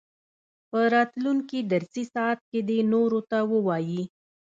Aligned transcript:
په 0.69 0.79
راتلونکي 0.95 1.59
درسي 1.71 2.03
ساعت 2.13 2.39
کې 2.49 2.59
دې 2.69 2.79
نورو 2.93 3.19
ته 3.29 3.37
ووايي. 3.51 4.03